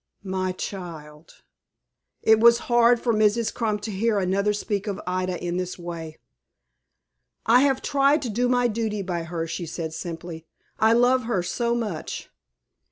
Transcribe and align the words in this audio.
My 0.23 0.51
child! 0.51 1.43
It 2.23 2.39
was 2.39 2.57
hard 2.71 2.99
for 2.99 3.13
Mrs. 3.13 3.53
Crump 3.53 3.81
to 3.83 3.91
hear 3.91 4.17
another 4.17 4.51
speak 4.51 4.87
of 4.87 4.99
Ida 5.05 5.37
in 5.43 5.57
this 5.57 5.77
way. 5.77 6.17
"I 7.45 7.61
have 7.61 7.83
tried 7.83 8.23
to 8.23 8.29
do 8.31 8.49
my 8.49 8.67
duty 8.67 9.03
by 9.03 9.25
her," 9.25 9.45
she 9.45 9.67
said, 9.67 9.93
simply; 9.93 10.47
"I 10.79 10.93
love 10.93 11.25
her 11.25 11.43
so 11.43 11.75
much." 11.75 12.31